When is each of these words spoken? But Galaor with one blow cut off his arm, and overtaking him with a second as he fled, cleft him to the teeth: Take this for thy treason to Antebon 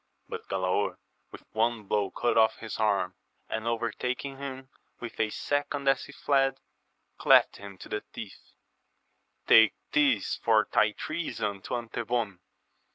But 0.27 0.47
Galaor 0.47 0.97
with 1.31 1.43
one 1.51 1.83
blow 1.83 2.09
cut 2.09 2.35
off 2.35 2.57
his 2.57 2.79
arm, 2.79 3.13
and 3.47 3.67
overtaking 3.67 4.37
him 4.37 4.69
with 4.99 5.19
a 5.19 5.29
second 5.29 5.87
as 5.87 6.05
he 6.05 6.11
fled, 6.11 6.59
cleft 7.19 7.57
him 7.57 7.77
to 7.77 7.87
the 7.89 8.01
teeth: 8.11 8.53
Take 9.45 9.75
this 9.91 10.37
for 10.37 10.67
thy 10.71 10.93
treason 10.93 11.61
to 11.61 11.75
Antebon 11.75 12.39